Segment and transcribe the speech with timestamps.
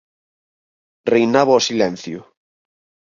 [1.13, 2.19] Reinaba o silencio.